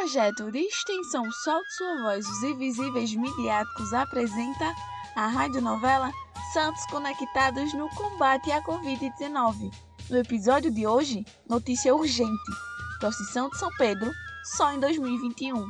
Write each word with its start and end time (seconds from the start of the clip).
projeto 0.00 0.50
de 0.50 0.60
extensão 0.60 1.30
Solte 1.30 1.74
Sua 1.74 2.00
Voz, 2.00 2.26
os 2.26 2.42
Invisíveis 2.42 3.14
Midiáticos 3.14 3.92
apresenta 3.92 4.74
a 5.14 5.26
radionovela 5.26 6.10
Santos 6.54 6.86
Conectados 6.86 7.74
no 7.74 7.86
Combate 7.90 8.50
à 8.50 8.62
Covid-19. 8.62 9.70
No 10.08 10.16
episódio 10.16 10.70
de 10.70 10.86
hoje, 10.86 11.22
notícia 11.46 11.94
urgente: 11.94 12.50
Procissão 12.98 13.50
de 13.50 13.58
São 13.58 13.68
Pedro 13.76 14.10
só 14.56 14.72
em 14.72 14.80
2021. 14.80 15.66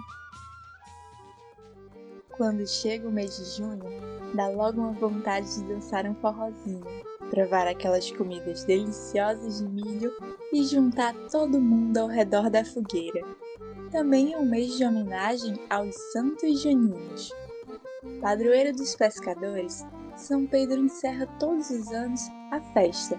Quando 2.36 2.64
chega 2.68 3.08
o 3.08 3.12
mês 3.12 3.36
de 3.36 3.56
junho, 3.56 3.82
dá 4.32 4.46
logo 4.46 4.80
uma 4.80 4.92
vontade 4.92 5.52
de 5.56 5.64
dançar 5.64 6.06
um 6.06 6.14
forrozinho, 6.14 6.86
provar 7.30 7.66
aquelas 7.66 8.08
comidas 8.12 8.62
deliciosas 8.62 9.58
de 9.58 9.68
milho 9.68 10.14
e 10.52 10.64
juntar 10.64 11.14
todo 11.32 11.60
mundo 11.60 11.98
ao 11.98 12.06
redor 12.06 12.48
da 12.48 12.64
fogueira. 12.64 13.26
Também 13.90 14.34
é 14.34 14.38
um 14.38 14.46
mês 14.46 14.76
de 14.76 14.84
homenagem 14.84 15.58
aos 15.68 15.96
santos 16.12 16.62
juninos. 16.62 17.32
Padroeiro 18.20 18.72
dos 18.72 18.94
pescadores, 18.94 19.84
São 20.14 20.46
Pedro 20.46 20.78
encerra 20.78 21.26
todos 21.40 21.70
os 21.70 21.88
anos 21.88 22.20
a 22.52 22.60
festa. 22.72 23.18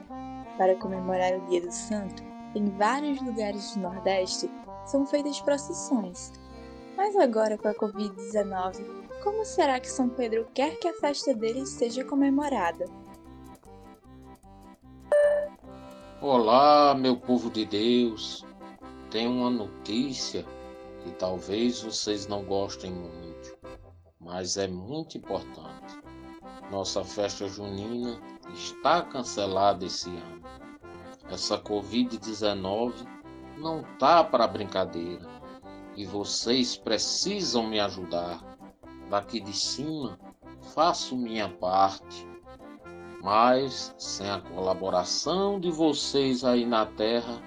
Para 0.57 0.77
comemorar 0.77 1.33
o 1.33 1.45
Dia 1.49 1.59
do 1.59 1.71
Santo, 1.71 2.23
em 2.55 2.65
vários 2.77 3.21
lugares 3.21 3.75
do 3.75 3.81
Nordeste 3.81 4.49
são 4.85 5.05
feitas 5.05 5.41
procissões. 5.41 6.31
Mas 6.95 7.17
agora 7.17 7.57
com 7.57 7.67
a 7.67 7.75
Covid-19, 7.75 8.81
como 9.25 9.43
será 9.43 9.77
que 9.77 9.91
São 9.91 10.07
Pedro 10.07 10.47
quer 10.53 10.79
que 10.79 10.87
a 10.87 10.93
festa 10.93 11.33
dele 11.33 11.65
seja 11.65 12.05
comemorada? 12.05 12.85
Olá, 16.21 16.95
meu 16.95 17.17
povo 17.17 17.49
de 17.49 17.65
Deus. 17.65 18.45
Tenho 19.09 19.31
uma 19.31 19.49
notícia 19.49 20.45
que 21.03 21.11
talvez 21.11 21.81
vocês 21.81 22.27
não 22.27 22.43
gostem 22.43 22.91
muito, 22.91 23.57
mas 24.19 24.57
é 24.57 24.67
muito 24.67 25.17
importante. 25.17 25.99
Nossa 26.71 27.03
festa 27.03 27.47
junina 27.47 28.19
está 28.53 29.01
cancelada 29.01 29.85
esse 29.85 30.09
ano. 30.09 30.41
Essa 31.29 31.57
Covid-19 31.57 32.93
não 33.57 33.83
tá 33.97 34.23
para 34.23 34.47
brincadeira 34.47 35.27
e 35.95 36.05
vocês 36.05 36.75
precisam 36.77 37.67
me 37.67 37.79
ajudar 37.79 38.41
daqui 39.09 39.39
de 39.39 39.53
cima, 39.53 40.17
faço 40.73 41.17
minha 41.17 41.49
parte, 41.49 42.27
mas 43.21 43.93
sem 43.97 44.29
a 44.29 44.39
colaboração 44.39 45.59
de 45.59 45.69
vocês 45.69 46.43
aí 46.43 46.65
na 46.65 46.85
terra, 46.85 47.41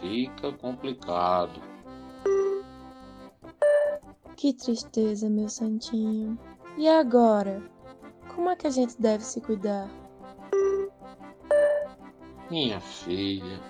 fica 0.00 0.52
complicado. 0.52 1.60
Que 4.40 4.54
tristeza, 4.54 5.28
meu 5.28 5.50
santinho. 5.50 6.38
E 6.78 6.88
agora? 6.88 7.62
Como 8.34 8.48
é 8.48 8.56
que 8.56 8.66
a 8.66 8.70
gente 8.70 8.98
deve 8.98 9.22
se 9.22 9.38
cuidar? 9.38 9.86
Minha 12.50 12.80
filha, 12.80 13.60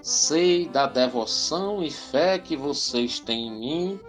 sei 0.00 0.66
da 0.66 0.86
devoção 0.86 1.82
e 1.82 1.90
fé 1.90 2.38
que 2.38 2.56
vocês 2.56 3.20
têm 3.20 3.48
em 3.48 3.60
mim 3.60 4.00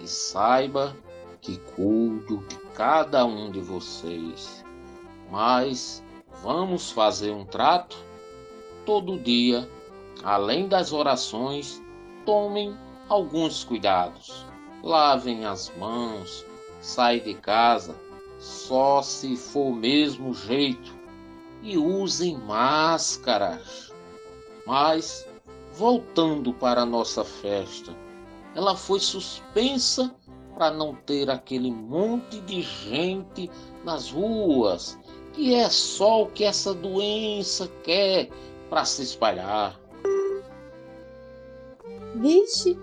e 0.00 0.06
saiba 0.06 0.96
que 1.40 1.58
cuido 1.74 2.46
de 2.46 2.58
cada 2.72 3.24
um 3.24 3.50
de 3.50 3.60
vocês. 3.60 4.64
Mas 5.32 6.00
vamos 6.44 6.92
fazer 6.92 7.32
um 7.32 7.44
trato? 7.44 7.96
Todo 8.84 9.18
dia, 9.18 9.68
além 10.22 10.68
das 10.68 10.92
orações, 10.92 11.82
tomem 12.24 12.72
alguns 13.08 13.64
cuidados. 13.64 14.46
Lavem 14.86 15.44
as 15.44 15.68
mãos, 15.76 16.46
sai 16.80 17.18
de 17.18 17.34
casa 17.34 17.96
só 18.38 19.02
se 19.02 19.36
for 19.36 19.74
mesmo 19.74 20.32
jeito 20.32 20.94
e 21.60 21.76
usem 21.76 22.38
máscaras. 22.38 23.92
Mas 24.64 25.26
voltando 25.72 26.52
para 26.52 26.82
a 26.82 26.86
nossa 26.86 27.24
festa, 27.24 27.92
ela 28.54 28.76
foi 28.76 29.00
suspensa 29.00 30.14
para 30.54 30.70
não 30.70 30.94
ter 30.94 31.28
aquele 31.30 31.72
monte 31.72 32.40
de 32.42 32.62
gente 32.62 33.50
nas 33.82 34.12
ruas, 34.12 34.96
que 35.32 35.52
é 35.52 35.68
só 35.68 36.22
o 36.22 36.30
que 36.30 36.44
essa 36.44 36.72
doença 36.72 37.66
quer 37.82 38.30
para 38.70 38.84
se 38.84 39.02
espalhar. 39.02 39.80
Vixe! 42.14 42.78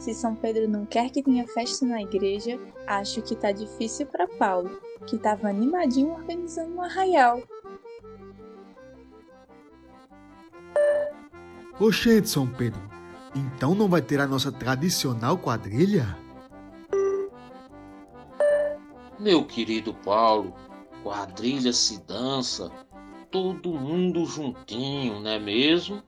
Se 0.00 0.14
São 0.14 0.34
Pedro 0.34 0.66
não 0.66 0.86
quer 0.86 1.10
que 1.10 1.22
tenha 1.22 1.46
festa 1.46 1.84
na 1.84 2.00
igreja, 2.00 2.58
acho 2.86 3.20
que 3.20 3.36
tá 3.36 3.52
difícil 3.52 4.06
para 4.06 4.26
Paulo, 4.26 4.80
que 5.06 5.16
estava 5.16 5.50
animadinho 5.50 6.12
organizando 6.12 6.74
um 6.74 6.80
arraial. 6.80 7.42
Oxente, 11.78 12.30
São 12.30 12.46
Pedro, 12.46 12.80
então 13.36 13.74
não 13.74 13.88
vai 13.88 14.00
ter 14.00 14.18
a 14.20 14.26
nossa 14.26 14.50
tradicional 14.50 15.36
quadrilha? 15.36 16.16
Meu 19.18 19.44
querido 19.44 19.92
Paulo, 19.92 20.54
quadrilha 21.02 21.74
se 21.74 22.00
dança, 22.04 22.72
todo 23.30 23.74
mundo 23.74 24.24
juntinho, 24.24 25.20
não 25.20 25.30
é 25.30 25.38
mesmo? 25.38 26.02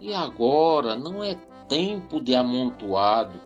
E 0.00 0.14
agora 0.14 0.96
não 0.96 1.22
é 1.22 1.36
tempo 1.68 2.20
de 2.20 2.34
amontoado, 2.34 3.40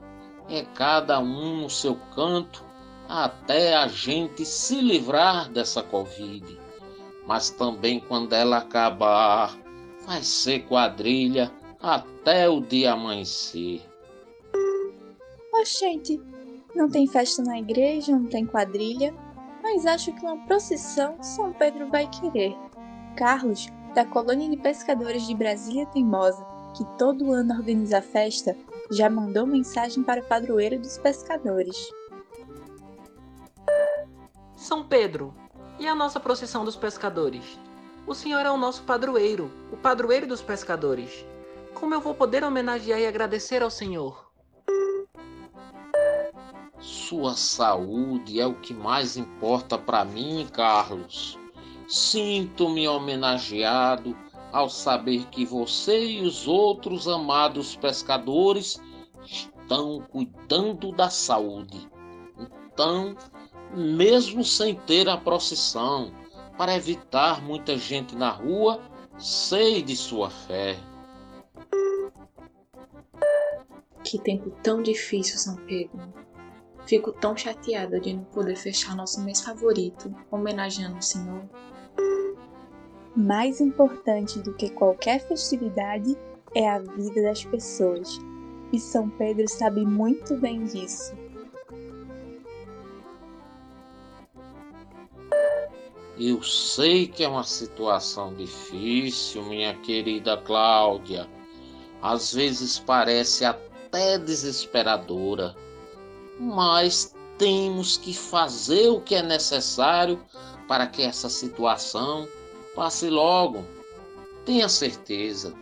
é 0.48 0.62
cada 0.74 1.20
um 1.20 1.62
no 1.62 1.70
seu 1.70 1.96
canto 2.14 2.64
até 3.08 3.74
a 3.74 3.88
gente 3.88 4.44
se 4.44 4.80
livrar 4.80 5.50
dessa 5.50 5.82
Covid. 5.82 6.58
Mas 7.26 7.50
também 7.50 8.00
quando 8.00 8.32
ela 8.32 8.58
acabar, 8.58 9.56
vai 10.06 10.22
ser 10.22 10.60
quadrilha 10.66 11.52
até 11.80 12.48
o 12.48 12.60
dia 12.60 12.92
amanhecer. 12.92 13.82
Oxente, 15.52 16.20
não 16.74 16.88
tem 16.88 17.06
festa 17.06 17.42
na 17.42 17.58
igreja, 17.58 18.12
não 18.12 18.26
tem 18.26 18.46
quadrilha, 18.46 19.14
mas 19.62 19.86
acho 19.86 20.12
que 20.12 20.24
uma 20.24 20.36
procissão 20.46 21.22
São 21.22 21.52
Pedro 21.52 21.88
vai 21.88 22.08
querer. 22.08 22.56
Carlos, 23.16 23.68
da 23.94 24.04
colônia 24.04 24.48
de 24.48 24.56
pescadores 24.56 25.26
de 25.26 25.34
Brasília 25.34 25.86
Teimosa, 25.86 26.46
que 26.76 26.84
todo 26.98 27.32
ano 27.32 27.54
organiza 27.54 27.98
a 27.98 28.02
festa, 28.02 28.56
já 28.90 29.08
mandou 29.08 29.46
mensagem 29.46 30.02
para 30.02 30.20
o 30.20 30.24
padroeiro 30.24 30.78
dos 30.78 30.98
pescadores. 30.98 31.76
São 34.56 34.84
Pedro, 34.86 35.34
e 35.78 35.86
a 35.86 35.94
nossa 35.94 36.20
procissão 36.20 36.64
dos 36.64 36.76
pescadores? 36.76 37.58
O 38.06 38.14
senhor 38.14 38.44
é 38.44 38.50
o 38.50 38.56
nosso 38.56 38.82
padroeiro, 38.82 39.50
o 39.72 39.76
padroeiro 39.76 40.26
dos 40.26 40.42
pescadores. 40.42 41.24
Como 41.72 41.94
eu 41.94 42.00
vou 42.00 42.14
poder 42.14 42.44
homenagear 42.44 43.00
e 43.00 43.06
agradecer 43.06 43.62
ao 43.62 43.70
senhor? 43.70 44.30
Sua 46.78 47.34
saúde 47.34 48.40
é 48.40 48.46
o 48.46 48.54
que 48.54 48.74
mais 48.74 49.16
importa 49.16 49.78
para 49.78 50.04
mim, 50.04 50.46
Carlos. 50.52 51.38
Sinto-me 51.88 52.86
homenageado 52.86 54.16
ao 54.52 54.68
saber 54.68 55.26
que 55.26 55.44
você 55.44 56.04
e 56.04 56.20
os 56.22 56.46
outros 56.46 57.06
amados 57.08 57.76
pescadores 57.76 58.80
estão 59.24 60.00
cuidando 60.10 60.92
da 60.92 61.08
saúde. 61.10 61.88
Então, 62.72 63.16
mesmo 63.74 64.44
sem 64.44 64.74
ter 64.74 65.08
a 65.08 65.16
procissão, 65.16 66.12
para 66.56 66.76
evitar 66.76 67.42
muita 67.42 67.78
gente 67.78 68.14
na 68.14 68.30
rua, 68.30 68.80
sei 69.18 69.82
de 69.82 69.96
sua 69.96 70.28
fé. 70.28 70.76
Que 74.04 74.18
tempo 74.18 74.50
tão 74.62 74.82
difícil, 74.82 75.38
São 75.38 75.56
Pedro. 75.66 76.12
Fico 76.86 77.12
tão 77.12 77.36
chateada 77.36 78.00
de 78.00 78.14
não 78.14 78.24
poder 78.24 78.56
fechar 78.56 78.96
nosso 78.96 79.22
mês 79.22 79.40
favorito 79.40 80.12
homenageando 80.30 80.98
o 80.98 81.02
Senhor. 81.02 81.48
Mais 83.20 83.60
importante 83.60 84.38
do 84.38 84.54
que 84.54 84.70
qualquer 84.70 85.20
festividade 85.20 86.16
é 86.54 86.68
a 86.68 86.78
vida 86.78 87.22
das 87.22 87.44
pessoas, 87.44 88.18
e 88.72 88.78
São 88.78 89.08
Pedro 89.10 89.48
sabe 89.48 89.84
muito 89.84 90.36
bem 90.36 90.64
disso. 90.64 91.12
Eu 96.18 96.42
sei 96.42 97.06
que 97.06 97.24
é 97.24 97.28
uma 97.28 97.44
situação 97.44 98.34
difícil, 98.34 99.42
minha 99.44 99.74
querida 99.74 100.36
Cláudia. 100.36 101.26
Às 102.02 102.34
vezes 102.34 102.78
parece 102.78 103.44
até 103.44 104.18
desesperadora 104.18 105.54
mas 106.40 107.14
temos 107.36 107.98
que 107.98 108.14
fazer 108.14 108.88
o 108.88 109.00
que 109.00 109.14
é 109.14 109.22
necessário 109.22 110.18
para 110.66 110.86
que 110.86 111.02
essa 111.02 111.28
situação 111.28 112.26
passe 112.74 113.08
logo. 113.08 113.64
Tenha 114.44 114.68
certeza, 114.68 115.54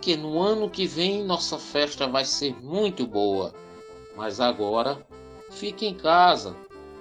que 0.00 0.16
no 0.16 0.40
ano 0.40 0.70
que 0.70 0.86
vem 0.86 1.24
nossa 1.24 1.58
festa 1.58 2.06
vai 2.06 2.24
ser 2.24 2.54
muito 2.62 3.06
boa. 3.06 3.52
Mas 4.16 4.40
agora, 4.40 5.04
fique 5.50 5.86
em 5.86 5.94
casa 5.94 6.56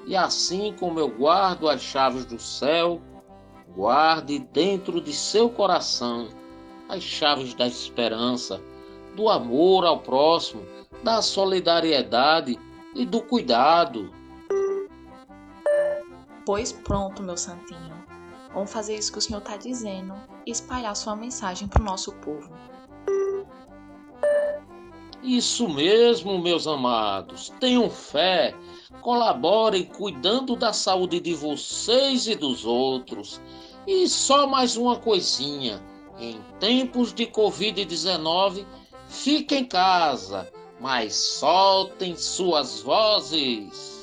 e 0.06 0.16
assim 0.16 0.74
como 0.80 1.00
eu 1.00 1.10
guardo 1.10 1.68
as 1.68 1.82
chaves 1.82 2.26
do 2.26 2.40
céu, 2.40 3.02
guarde 3.76 4.40
dentro 4.40 5.02
de 5.02 5.12
seu 5.12 5.50
coração 5.50 6.30
as 6.88 7.04
chaves 7.04 7.54
da 7.54 7.68
esperança, 7.68 8.62
do 9.16 9.30
amor 9.30 9.86
ao 9.86 10.00
próximo, 10.00 10.66
da 11.04 11.22
solidariedade 11.22 12.58
e 12.96 13.06
do 13.06 13.22
cuidado. 13.22 14.10
Pois 16.46 16.72
pronto, 16.72 17.22
meu 17.22 17.36
santinho. 17.36 17.98
Vamos 18.54 18.72
fazer 18.72 18.96
isso 18.96 19.12
que 19.12 19.18
o 19.18 19.22
senhor 19.22 19.40
está 19.40 19.58
dizendo 19.58 20.14
e 20.46 20.52
espalhar 20.52 20.96
sua 20.96 21.16
mensagem 21.16 21.68
para 21.68 21.82
o 21.82 21.86
nosso 21.86 22.12
povo. 22.14 22.52
Isso 25.24 25.68
mesmo, 25.68 26.40
meus 26.40 26.68
amados. 26.68 27.52
Tenham 27.60 27.90
fé. 27.90 28.56
Colaborem 29.02 29.84
cuidando 29.84 30.56
da 30.56 30.72
saúde 30.72 31.20
de 31.20 31.34
vocês 31.34 32.28
e 32.28 32.36
dos 32.36 32.66
outros. 32.66 33.42
E 33.86 34.08
só 34.08 34.48
mais 34.48 34.78
uma 34.78 34.96
coisinha. 34.98 35.84
Em 36.20 36.42
tempos 36.60 37.14
de 37.14 37.28
Covid-19, 37.28 38.66
fiquem 39.08 39.60
em 39.60 39.66
casa, 39.66 40.52
mas 40.80 41.16
soltem 41.16 42.16
suas 42.16 42.82
vozes. 42.82 43.97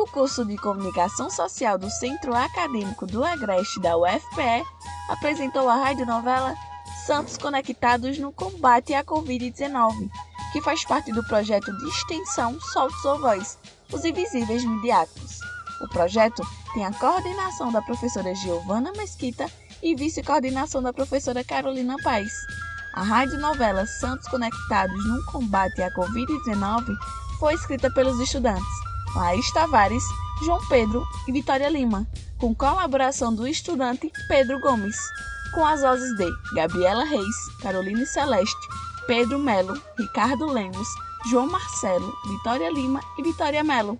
O 0.00 0.06
curso 0.06 0.46
de 0.46 0.56
Comunicação 0.56 1.28
Social 1.28 1.76
do 1.76 1.90
Centro 1.90 2.34
Acadêmico 2.34 3.06
do 3.06 3.22
Agreste 3.22 3.78
da 3.80 3.98
UFPE 3.98 4.64
apresentou 5.10 5.68
a 5.68 5.76
radionovela 5.76 6.54
Santos 7.04 7.36
Conectados 7.36 8.18
no 8.18 8.32
Combate 8.32 8.94
à 8.94 9.04
Covid-19, 9.04 10.10
que 10.52 10.62
faz 10.62 10.86
parte 10.86 11.12
do 11.12 11.22
projeto 11.24 11.70
de 11.76 11.86
extensão 11.86 12.58
Solte 12.72 12.98
Sua 13.02 13.18
Voz, 13.18 13.58
Os 13.92 14.02
Invisíveis 14.02 14.64
Midiáticos. 14.64 15.38
O 15.82 15.88
projeto 15.90 16.42
tem 16.72 16.86
a 16.86 16.94
coordenação 16.94 17.70
da 17.70 17.82
professora 17.82 18.34
Giovana 18.34 18.92
Mesquita 18.92 19.50
e 19.82 19.94
vice-coordenação 19.94 20.82
da 20.82 20.94
professora 20.94 21.44
Carolina 21.44 21.96
Paes. 22.02 22.32
A 22.94 23.02
radionovela 23.02 23.84
Santos 23.84 24.26
Conectados 24.28 25.06
no 25.06 25.22
Combate 25.26 25.82
à 25.82 25.94
Covid-19 25.94 26.86
foi 27.38 27.52
escrita 27.52 27.92
pelos 27.92 28.18
estudantes 28.18 28.89
Laís 29.14 29.50
Tavares, 29.52 30.04
João 30.44 30.60
Pedro 30.68 31.04
e 31.26 31.32
Vitória 31.32 31.68
Lima, 31.68 32.06
com 32.38 32.54
colaboração 32.54 33.34
do 33.34 33.46
estudante 33.46 34.10
Pedro 34.28 34.60
Gomes, 34.60 34.96
com 35.52 35.64
as 35.66 35.80
vozes 35.80 36.16
de 36.16 36.30
Gabriela 36.54 37.04
Reis, 37.04 37.36
Carolina 37.60 38.06
Celeste, 38.06 38.68
Pedro 39.06 39.38
Melo, 39.38 39.80
Ricardo 39.98 40.46
Lemos, 40.46 40.88
João 41.28 41.48
Marcelo, 41.48 42.14
Vitória 42.24 42.70
Lima 42.70 43.00
e 43.18 43.22
Vitória 43.22 43.64
Melo. 43.64 43.98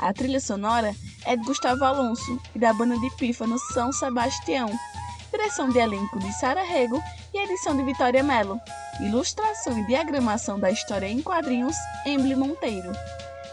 A 0.00 0.12
trilha 0.12 0.40
sonora 0.40 0.94
é 1.24 1.36
de 1.36 1.44
Gustavo 1.44 1.84
Alonso 1.84 2.40
e 2.54 2.58
da 2.58 2.72
banda 2.72 2.98
de 2.98 3.10
Pífano 3.16 3.58
São 3.72 3.92
Sebastião. 3.92 4.68
Direção 5.30 5.68
de 5.68 5.78
elenco 5.78 6.18
de 6.18 6.32
Sara 6.32 6.62
Rego 6.62 7.00
e 7.32 7.38
edição 7.38 7.76
de 7.76 7.84
Vitória 7.84 8.22
Melo. 8.22 8.60
Ilustração 9.00 9.78
e 9.78 9.86
diagramação 9.86 10.58
da 10.58 10.70
história 10.70 11.06
em 11.06 11.22
quadrinhos 11.22 11.76
Emily 12.04 12.34
Monteiro 12.34 12.90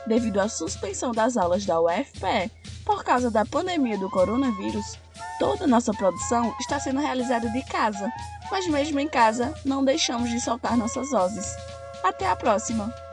devido 0.07 0.39
à 0.39 0.47
suspensão 0.47 1.11
das 1.11 1.37
aulas 1.37 1.65
da 1.65 1.79
UFPE 1.79 2.51
por 2.85 3.03
causa 3.03 3.29
da 3.29 3.45
pandemia 3.45 3.97
do 3.97 4.09
coronavírus, 4.09 4.97
toda 5.39 5.67
nossa 5.67 5.93
produção 5.93 6.55
está 6.59 6.79
sendo 6.79 6.99
realizada 6.99 7.49
de 7.49 7.61
casa, 7.63 8.11
mas 8.49 8.67
mesmo 8.67 8.99
em 8.99 9.07
casa 9.07 9.53
não 9.65 9.83
deixamos 9.83 10.29
de 10.29 10.39
soltar 10.39 10.77
nossas 10.77 11.11
vozes. 11.11 11.55
Até 12.03 12.27
a 12.27 12.35
próxima! 12.35 13.06